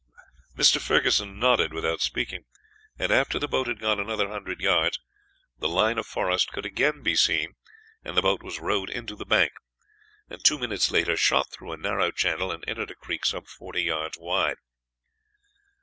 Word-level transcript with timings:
Mr. 0.57 0.81
Ferguson 0.81 1.37
nodded 1.37 1.71
without 1.75 2.01
speaking; 2.01 2.45
and 2.97 3.11
after 3.11 3.37
the 3.37 3.47
boat 3.47 3.67
had 3.67 3.77
gone 3.77 3.99
another 3.99 4.29
hundred 4.29 4.59
yards, 4.59 4.99
the 5.59 5.69
line 5.69 5.99
of 5.99 6.07
forest 6.07 6.51
could 6.51 6.65
again 6.65 7.03
be 7.03 7.15
seen, 7.15 7.53
and 8.03 8.17
the 8.17 8.21
boat 8.23 8.41
was 8.41 8.59
rowed 8.59 8.89
into 8.89 9.15
the 9.15 9.27
bank, 9.27 9.51
and 10.27 10.43
two 10.43 10.57
minutes 10.57 10.89
later 10.89 11.15
shot 11.15 11.51
through 11.51 11.71
a 11.71 11.77
narrow 11.77 12.09
channel 12.09 12.51
and 12.51 12.67
entered 12.67 12.89
a 12.89 12.95
creek 12.95 13.27
some 13.27 13.43
forty 13.45 13.83
yards 13.83 14.17
wide. 14.17 14.57